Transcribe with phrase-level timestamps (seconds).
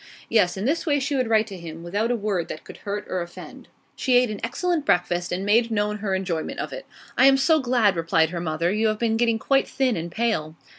[0.29, 3.05] Yes, in this way she would write to him, without a word that could hurt
[3.07, 3.67] or offend.
[3.95, 6.87] She ate an excellent breakfast, and made known her enjoyment of it.
[7.19, 8.71] 'I am so glad!' replied her mother.
[8.73, 10.55] 'You have been getting quite thin and pale.